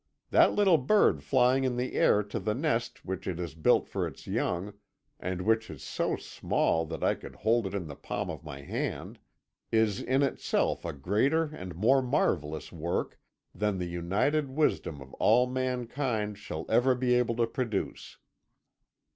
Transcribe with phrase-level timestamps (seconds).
[0.31, 4.07] That little bird flying in the air to the nest which it has built for
[4.07, 4.73] its young,
[5.19, 8.61] and which is so small that I could hold it in the palm of my
[8.61, 9.19] hand,
[9.71, 13.19] is in itself a greater and more marvellous work
[13.53, 18.17] than the united wisdom of all mankind shall ever be able to produce."